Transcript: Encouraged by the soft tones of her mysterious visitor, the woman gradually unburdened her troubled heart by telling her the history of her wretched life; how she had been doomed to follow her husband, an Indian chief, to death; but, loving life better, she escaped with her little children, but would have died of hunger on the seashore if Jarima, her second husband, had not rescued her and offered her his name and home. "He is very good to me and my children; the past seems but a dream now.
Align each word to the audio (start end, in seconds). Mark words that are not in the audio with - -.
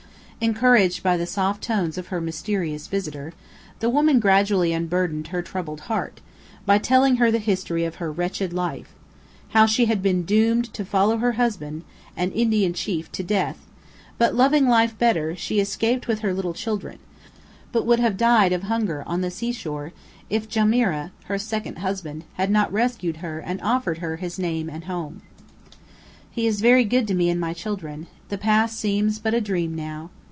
Encouraged 0.43 1.03
by 1.03 1.17
the 1.17 1.27
soft 1.27 1.61
tones 1.61 1.99
of 1.99 2.07
her 2.07 2.19
mysterious 2.19 2.87
visitor, 2.87 3.31
the 3.79 3.91
woman 3.91 4.19
gradually 4.19 4.73
unburdened 4.73 5.27
her 5.27 5.43
troubled 5.43 5.81
heart 5.81 6.19
by 6.65 6.79
telling 6.79 7.17
her 7.17 7.29
the 7.29 7.37
history 7.37 7.85
of 7.85 7.97
her 7.97 8.11
wretched 8.11 8.51
life; 8.51 8.95
how 9.49 9.67
she 9.67 9.85
had 9.85 10.01
been 10.01 10.23
doomed 10.23 10.73
to 10.73 10.83
follow 10.83 11.17
her 11.17 11.33
husband, 11.33 11.83
an 12.17 12.31
Indian 12.31 12.73
chief, 12.73 13.11
to 13.11 13.21
death; 13.21 13.67
but, 14.17 14.33
loving 14.33 14.67
life 14.67 14.97
better, 14.97 15.35
she 15.35 15.59
escaped 15.59 16.07
with 16.07 16.21
her 16.21 16.33
little 16.33 16.55
children, 16.55 16.97
but 17.71 17.85
would 17.85 17.99
have 17.99 18.17
died 18.17 18.51
of 18.51 18.63
hunger 18.63 19.03
on 19.05 19.21
the 19.21 19.29
seashore 19.29 19.93
if 20.27 20.49
Jarima, 20.49 21.11
her 21.25 21.37
second 21.37 21.77
husband, 21.77 22.23
had 22.33 22.49
not 22.49 22.73
rescued 22.73 23.17
her 23.17 23.37
and 23.37 23.61
offered 23.61 23.99
her 23.99 24.15
his 24.15 24.39
name 24.39 24.71
and 24.71 24.85
home. 24.85 25.21
"He 26.31 26.47
is 26.47 26.61
very 26.61 26.83
good 26.83 27.07
to 27.09 27.13
me 27.13 27.29
and 27.29 27.39
my 27.39 27.53
children; 27.53 28.07
the 28.29 28.39
past 28.39 28.79
seems 28.79 29.19
but 29.19 29.35
a 29.35 29.39
dream 29.41 29.75
now. 29.75 30.09